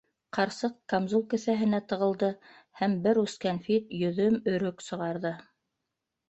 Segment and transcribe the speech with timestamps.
[0.35, 2.29] Ҡарсыҡ камзул кеҫәһенә тығылды
[2.81, 2.95] һәм...
[3.03, 5.37] бер ус кәнфит, йөҙөм, өрөк сығарҙы: